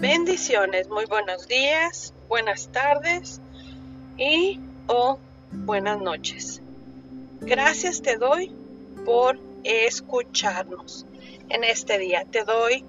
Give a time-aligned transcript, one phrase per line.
[0.00, 3.40] Bendiciones, muy buenos días, buenas tardes
[4.16, 5.18] y o
[5.50, 6.62] buenas noches.
[7.40, 8.52] Gracias te doy
[9.04, 11.04] por escucharnos
[11.48, 12.24] en este día.
[12.30, 12.84] Te doy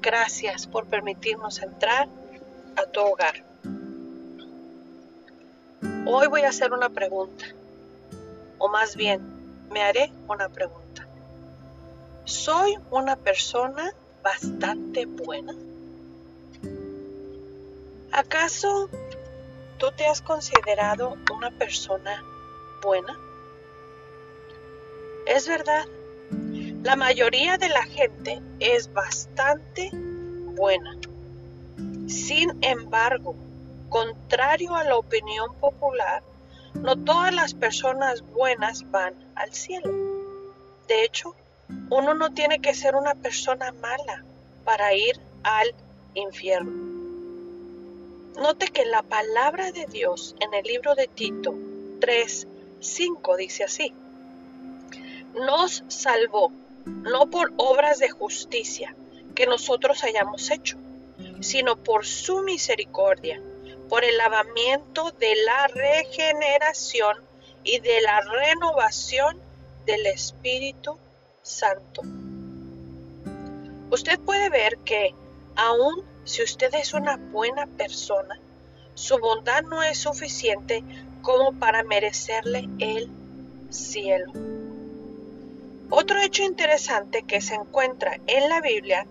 [0.00, 2.08] gracias por permitirnos entrar
[2.76, 3.44] a tu hogar.
[6.06, 7.44] Hoy voy a hacer una pregunta,
[8.56, 9.20] o más bien,
[9.70, 11.06] me haré una pregunta.
[12.24, 15.54] ¿Soy una persona bastante buena?
[18.18, 18.90] ¿Acaso
[19.78, 22.24] tú te has considerado una persona
[22.82, 23.16] buena?
[25.24, 25.84] Es verdad,
[26.82, 30.96] la mayoría de la gente es bastante buena.
[32.08, 33.36] Sin embargo,
[33.88, 36.24] contrario a la opinión popular,
[36.74, 39.92] no todas las personas buenas van al cielo.
[40.88, 41.36] De hecho,
[41.88, 44.24] uno no tiene que ser una persona mala
[44.64, 45.72] para ir al
[46.14, 46.87] infierno.
[48.38, 51.56] Note que la palabra de Dios en el libro de Tito
[52.00, 52.46] 3,
[52.78, 53.92] 5 dice así.
[55.34, 56.52] Nos salvó,
[56.84, 58.94] no por obras de justicia
[59.34, 60.76] que nosotros hayamos hecho,
[61.40, 63.42] sino por su misericordia,
[63.88, 67.16] por el lavamiento de la regeneración
[67.64, 69.40] y de la renovación
[69.84, 70.96] del Espíritu
[71.42, 72.02] Santo.
[73.90, 75.12] Usted puede ver que
[75.56, 78.38] aún si usted es una buena persona,
[78.94, 80.84] su bondad no es suficiente
[81.22, 83.08] como para merecerle el
[83.70, 84.32] cielo.
[85.88, 89.06] Otro hecho interesante que se encuentra en la Biblia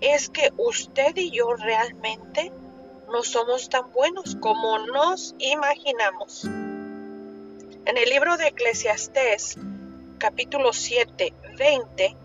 [0.00, 2.52] es que usted y yo realmente
[3.10, 6.44] no somos tan buenos como nos imaginamos.
[6.44, 9.58] En el libro de Eclesiastés,
[10.18, 12.16] capítulo 7, 20,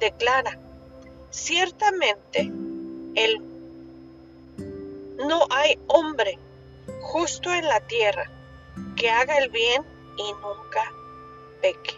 [0.00, 0.58] declara,
[1.30, 2.52] ciertamente
[3.14, 3.49] el
[5.26, 6.38] no hay hombre
[7.00, 8.30] justo en la tierra
[8.96, 9.82] que haga el bien
[10.16, 10.92] y nunca
[11.60, 11.94] peque.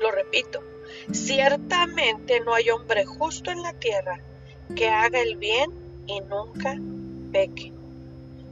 [0.00, 0.62] Lo repito,
[1.12, 4.20] ciertamente no hay hombre justo en la tierra
[4.74, 5.70] que haga el bien
[6.06, 6.76] y nunca
[7.32, 7.72] peque.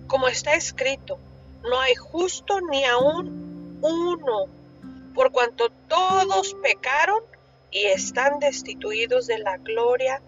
[0.06, 1.18] Como está escrito,
[1.62, 4.46] no hay justo ni aún uno,
[5.14, 7.22] por cuanto todos pecaron
[7.70, 10.20] y están destituidos de la gloria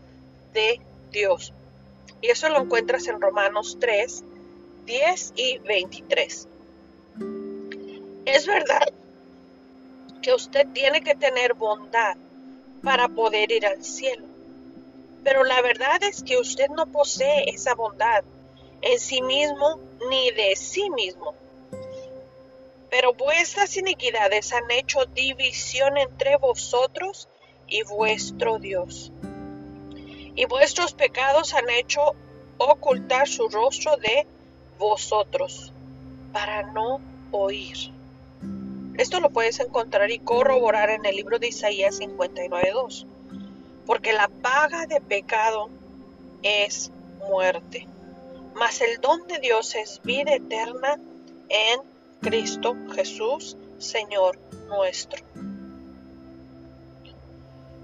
[0.52, 0.80] de
[1.10, 1.52] Dios.
[2.22, 4.22] Y eso lo encuentras en Romanos 3,
[4.86, 6.48] 10 y 23.
[8.24, 8.92] Es verdad
[10.22, 12.16] que usted tiene que tener bondad
[12.84, 14.24] para poder ir al cielo.
[15.24, 18.22] Pero la verdad es que usted no posee esa bondad
[18.82, 21.34] en sí mismo ni de sí mismo.
[22.88, 27.28] Pero vuestras iniquidades han hecho división entre vosotros
[27.66, 29.10] y vuestro Dios
[30.34, 32.00] y vuestros pecados han hecho
[32.58, 34.26] ocultar su rostro de
[34.78, 35.72] vosotros
[36.32, 37.00] para no
[37.30, 37.92] oír.
[38.98, 43.06] Esto lo puedes encontrar y corroborar en el libro de Isaías 59.2.
[43.86, 45.70] Porque la paga de pecado
[46.42, 46.90] es
[47.28, 47.86] muerte,
[48.54, 50.98] mas el don de Dios es vida eterna
[51.48, 51.80] en
[52.20, 54.38] Cristo Jesús, Señor
[54.68, 55.24] nuestro.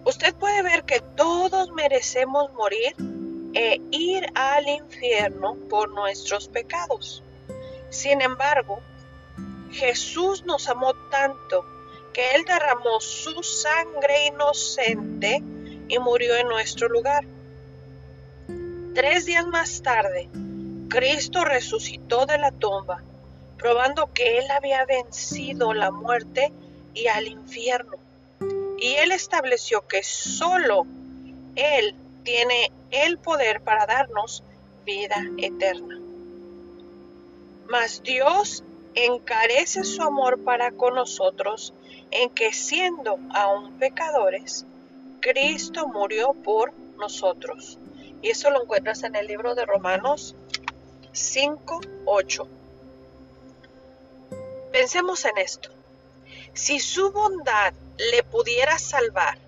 [0.09, 2.95] Usted puede ver que todos merecemos morir
[3.53, 7.23] e ir al infierno por nuestros pecados.
[7.91, 8.81] Sin embargo,
[9.71, 11.63] Jesús nos amó tanto
[12.15, 15.43] que Él derramó su sangre inocente
[15.89, 17.27] y murió en nuestro lugar.
[18.95, 20.31] Tres días más tarde,
[20.89, 23.03] Cristo resucitó de la tumba,
[23.59, 26.51] probando que Él había vencido la muerte
[26.95, 28.08] y al infierno
[28.81, 30.87] y él estableció que solo
[31.56, 34.43] él tiene el poder para darnos
[34.84, 35.99] vida eterna.
[37.69, 38.62] Mas Dios
[38.94, 41.75] encarece su amor para con nosotros
[42.11, 44.65] en que siendo aún pecadores,
[45.20, 47.79] Cristo murió por nosotros.
[48.23, 50.35] Y eso lo encuentras en el libro de Romanos
[51.12, 52.49] 5, 8.
[54.73, 55.70] Pensemos en esto.
[56.55, 59.39] Si su bondad le pudiera salvar,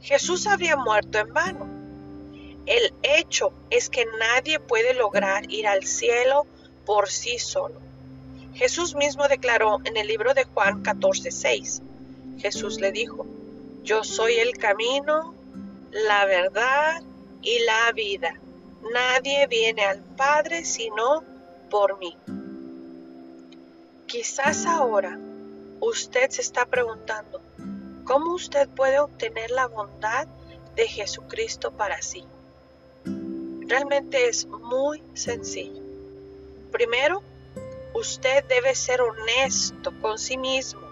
[0.00, 1.68] Jesús habría muerto en vano.
[2.66, 6.46] El hecho es que nadie puede lograr ir al cielo
[6.84, 7.80] por sí solo.
[8.54, 11.82] Jesús mismo declaró en el libro de Juan 14:6.
[12.38, 13.26] Jesús le dijo,
[13.82, 15.34] yo soy el camino,
[15.90, 17.02] la verdad
[17.40, 18.34] y la vida.
[18.92, 21.24] Nadie viene al Padre sino
[21.70, 22.16] por mí.
[24.06, 25.18] Quizás ahora
[25.80, 27.40] usted se está preguntando,
[28.04, 30.26] ¿cómo usted puede obtener la bondad
[30.76, 32.24] de Jesucristo para sí?
[33.66, 35.82] Realmente es muy sencillo.
[36.70, 37.22] Primero,
[37.94, 40.82] usted debe ser honesto con sí mismo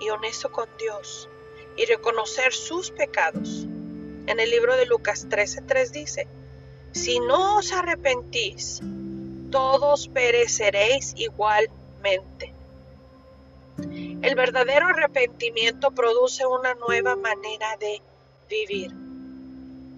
[0.00, 1.28] y honesto con Dios
[1.76, 3.66] y reconocer sus pecados.
[4.26, 6.28] En el libro de Lucas 13:3 dice,
[6.92, 8.80] si no os arrepentís,
[9.50, 12.52] todos pereceréis igualmente.
[14.22, 18.00] El verdadero arrepentimiento produce una nueva manera de
[18.48, 18.92] vivir.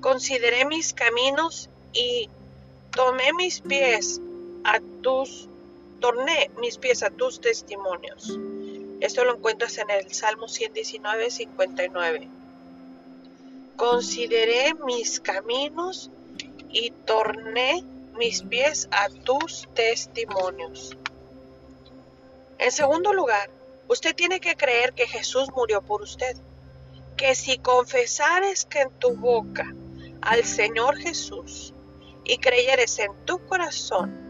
[0.00, 2.29] Consideré mis caminos y
[2.91, 4.21] tomé mis pies
[4.65, 5.49] a tus
[6.00, 8.38] torné mis pies a tus testimonios.
[9.00, 12.29] Esto lo encuentras en el Salmo 119, 59.
[13.76, 16.11] Consideré mis caminos
[16.71, 17.85] y torné
[18.19, 20.97] mis pies a tus testimonios.
[22.59, 23.49] En segundo lugar,
[23.89, 26.37] usted tiene que creer que Jesús murió por usted.
[27.17, 29.73] Que si confesares que en tu boca
[30.21, 31.73] al Señor Jesús
[32.25, 34.25] y creyeres en tu corazón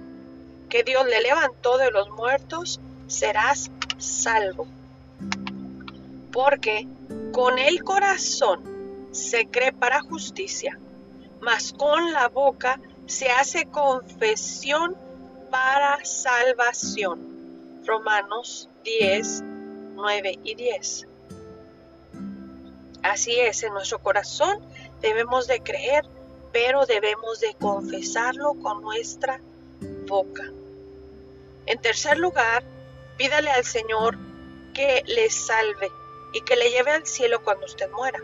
[0.68, 4.66] que Dios le levantó de los muertos, serás salvo.
[6.32, 6.88] Porque
[7.32, 10.78] con el corazón se cree para justicia,
[11.40, 14.96] mas con la boca se hace confesión
[15.50, 17.20] para salvación.
[17.86, 19.42] Romanos 10,
[19.94, 21.06] 9 y 10.
[23.02, 24.58] Así es, en nuestro corazón
[25.00, 26.04] debemos de creer,
[26.52, 29.40] pero debemos de confesarlo con nuestra
[30.06, 30.44] boca.
[31.66, 32.62] En tercer lugar,
[33.16, 34.18] pídale al Señor
[34.74, 35.90] que le salve
[36.32, 38.20] y que le lleve al cielo cuando usted muera.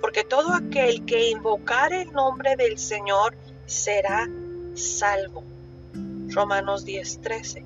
[0.00, 3.34] Porque todo aquel que invocar el nombre del Señor
[3.66, 4.28] será
[4.74, 5.44] salvo.
[6.28, 7.64] Romanos 10:13.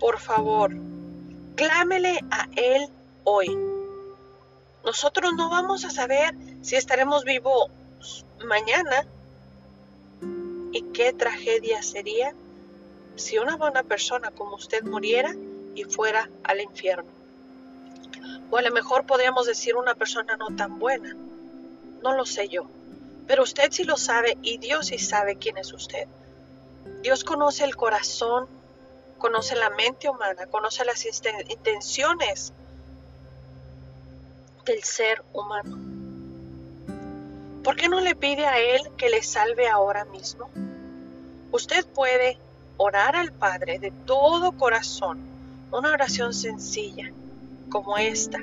[0.00, 0.72] Por favor,
[1.56, 2.88] clámele a Él
[3.24, 3.56] hoy.
[4.84, 7.70] Nosotros no vamos a saber si estaremos vivos
[8.44, 9.06] mañana.
[10.72, 12.32] ¿Y qué tragedia sería
[13.16, 15.34] si una buena persona como usted muriera
[15.74, 17.10] y fuera al infierno?
[18.50, 21.16] O a lo mejor podríamos decir una persona no tan buena.
[22.02, 22.66] No lo sé yo.
[23.26, 26.06] Pero usted sí lo sabe y Dios sí sabe quién es usted.
[27.02, 28.48] Dios conoce el corazón,
[29.18, 32.52] conoce la mente humana, conoce las intenciones
[34.64, 35.78] del ser humano.
[37.62, 40.48] ¿Por qué no le pide a Él que le salve ahora mismo?
[41.52, 42.38] Usted puede
[42.76, 45.18] orar al Padre de todo corazón,
[45.70, 47.10] una oración sencilla
[47.70, 48.38] como esta.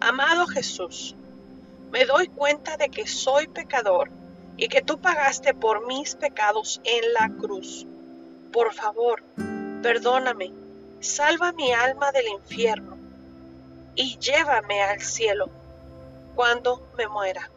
[0.00, 1.16] Amado Jesús,
[1.90, 4.10] me doy cuenta de que soy pecador
[4.56, 7.86] y que tú pagaste por mis pecados en la cruz.
[8.52, 9.22] Por favor,
[9.82, 10.52] perdóname,
[11.00, 12.96] salva mi alma del infierno
[13.94, 15.48] y llévame al cielo
[16.34, 17.50] cuando me muera.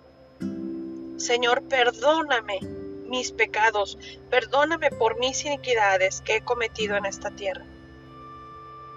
[1.17, 2.59] Señor, perdóname
[3.07, 3.97] mis pecados,
[4.29, 7.65] perdóname por mis iniquidades que he cometido en esta tierra.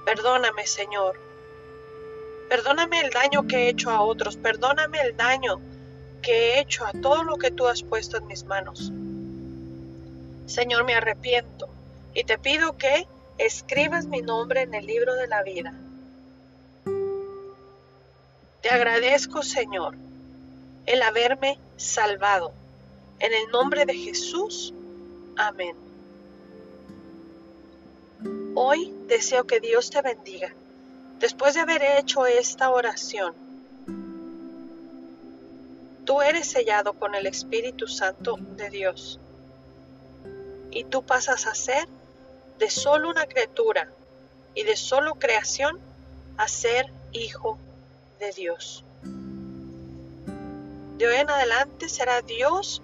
[0.05, 1.19] Perdóname, Señor,
[2.49, 5.61] Perdóname el daño que he hecho a otros, perdóname el daño
[6.23, 8.93] que he hecho a todo lo que tú has puesto en mis manos.
[10.46, 11.69] Señor, me arrepiento
[12.14, 13.06] y te pido que
[13.38, 15.75] escribas mi nombre en el libro de la vida.
[18.62, 19.94] Te agradezco, Señor,
[20.86, 22.53] el haberme salvado.
[23.19, 24.74] En el nombre de Jesús.
[25.36, 25.77] Amén.
[28.55, 30.55] Hoy deseo que Dios te bendiga
[31.24, 33.34] Después de haber hecho esta oración,
[36.05, 39.20] tú eres sellado con el Espíritu Santo de Dios
[40.70, 41.88] y tú pasas a ser
[42.58, 43.89] de solo una criatura
[44.55, 45.79] y de solo creación
[46.37, 47.58] a ser hijo
[48.20, 48.84] de Dios.
[50.99, 52.82] De hoy en adelante será Dios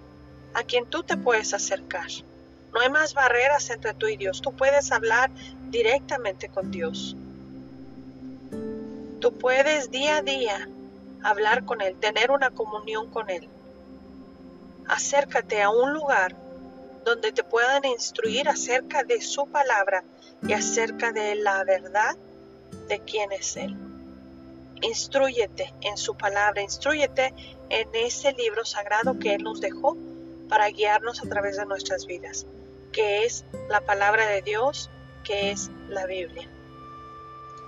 [0.55, 2.09] a quien tú te puedes acercar.
[2.73, 4.43] No hay más barreras entre tú y Dios.
[4.43, 5.31] Tú puedes hablar
[5.71, 7.17] directamente con Dios.
[9.21, 10.69] Tú puedes día a día
[11.23, 13.49] hablar con Él, tener una comunión con Él.
[14.89, 16.35] Acércate a un lugar
[17.05, 20.05] donde te puedan instruir acerca de su palabra
[20.47, 22.17] y acerca de la verdad
[22.89, 23.77] de quién es Él.
[24.83, 27.35] Instruyete en su palabra, instruyete
[27.69, 29.97] en ese libro sagrado que Él nos dejó
[30.49, 32.47] para guiarnos a través de nuestras vidas,
[32.93, 34.91] que es la palabra de Dios,
[35.25, 36.49] que es la Biblia.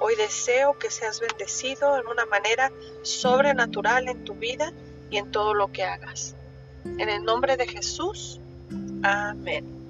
[0.00, 2.72] Hoy deseo que seas bendecido en una manera
[3.02, 4.72] sobrenatural en tu vida
[5.10, 6.34] y en todo lo que hagas.
[6.84, 8.40] En el nombre de Jesús.
[9.02, 9.81] Amén.